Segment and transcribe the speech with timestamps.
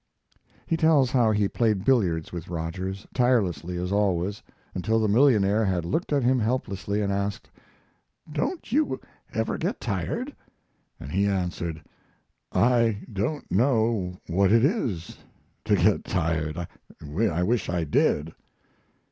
[0.65, 4.41] He tells how he played billiards with Rogers, tirelessly as always,
[4.73, 7.51] until the millionaire had looked at him helplessly and asked:
[8.31, 8.99] "Don't you
[9.31, 10.35] ever get tired?"
[10.99, 11.83] And he answered:
[12.51, 15.19] "I don't know what it is
[15.65, 16.57] to get tired.
[17.29, 18.33] I wish I did."